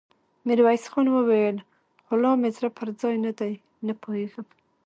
ميرويس 0.45 0.85
خان 0.91 1.07
وويل: 1.11 1.57
خو 2.05 2.13
لا 2.21 2.31
مې 2.41 2.49
زړه 2.55 2.69
پر 2.77 2.87
ځای 3.01 3.15
نه 3.25 3.31
دی، 3.39 3.53
نه 3.87 3.93
پوهېږم! 4.01 4.47